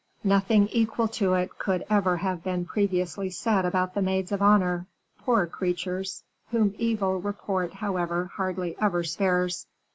Nothing 0.23 0.67
equal 0.69 1.07
to 1.09 1.35
it 1.35 1.59
could 1.59 1.85
ever 1.87 2.17
have 2.17 2.43
been 2.43 2.65
previously 2.65 3.29
said 3.29 3.65
about 3.65 3.93
the 3.93 4.01
maids 4.01 4.31
of 4.31 4.41
honor, 4.41 4.87
poor 5.19 5.45
creatures! 5.45 6.23
whom 6.49 6.73
evil 6.79 7.21
report, 7.21 7.73
however, 7.73 8.31
hardly 8.33 8.75
ever 8.81 9.03
spares." 9.03 9.67